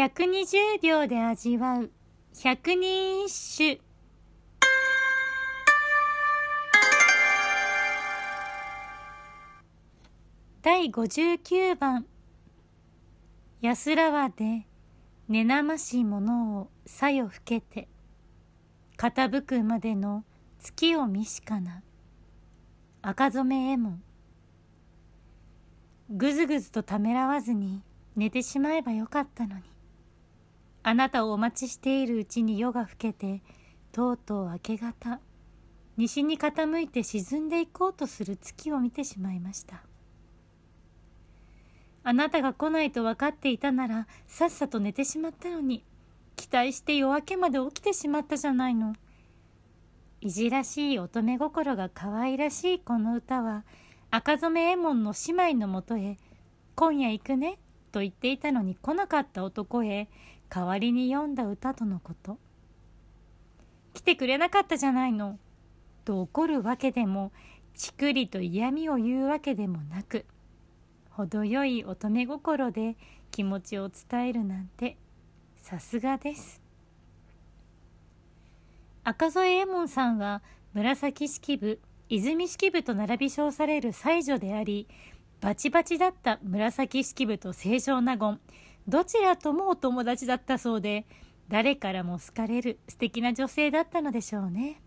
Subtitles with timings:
[0.00, 1.90] 120秒で味わう。
[2.42, 3.82] 百人一首。
[10.62, 12.06] 第59番。
[13.60, 14.66] 安らわで
[15.28, 17.86] 寝なましものをさよふけて。
[18.96, 20.24] 傾くまでの
[20.60, 21.82] 月を見しかな
[23.02, 24.02] 赤染めえもん。
[26.08, 27.82] ぐずぐずとためらわずに
[28.16, 29.79] 寝てしまえばよかったのに。
[30.82, 33.42] あなたをお待ちしているうちに夜が更けて
[33.92, 35.20] とうとう明け方
[35.96, 39.82] 西に傾いて沈んでいこうとする月を見てしまいました。
[42.02, 45.84] あなたが来ないと分かっていたならさっさと寝てしまったのに
[46.34, 48.94] 期待して夜明けまで起きてしまったじゃないの。
[50.22, 53.64] いじらしい乙女心が可愛らしいこの歌は
[54.10, 56.18] 赤染右衛門の姉妹のもとへ
[56.76, 57.58] 「今夜行くね」
[57.92, 60.08] と言っていたのに来なかった男へ
[60.52, 62.38] 代わりに読んだ歌とのこと。
[63.94, 65.38] 来てくれなかったじゃないの。
[66.04, 67.30] と怒るわけでも
[67.74, 70.24] ちくりと嫌味を言うわけでもなく
[71.10, 72.96] 程よい乙女心で
[73.30, 74.96] 気持ちを伝えるなんて
[75.56, 76.60] さすがです。
[79.04, 80.42] 赤添右衛門さんは
[80.74, 84.88] 紫式部泉式部と並び称される才女であり
[85.40, 88.40] バチバチだった紫式部と清少納言。
[88.88, 91.06] どちらともお友達だったそうで
[91.48, 94.80] 誰からも好かれる素敵な女性だったのでしょうね。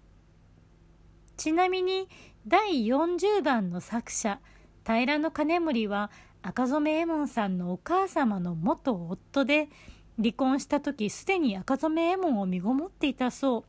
[1.35, 2.07] ちなみに
[2.47, 4.39] 第40番の作者
[4.85, 9.69] 平野金森は赤染右衛門さんのお母様の元夫で
[10.17, 13.63] 離婚した時すでに赤染右衛門を身ごもっていたそう。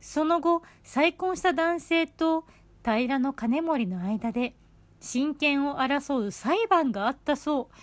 [0.00, 2.44] その後再婚した男性と
[2.84, 4.54] 平野金森の間で
[5.00, 7.74] 親権を争う裁判があったそう。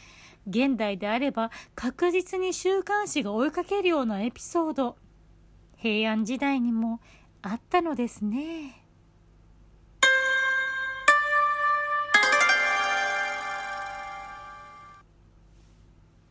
[0.48, 4.98] 現代であれば確実に週刊誌が追いかけるようなエピソード
[5.78, 7.00] 平安時代にも
[7.42, 8.85] あったのですね。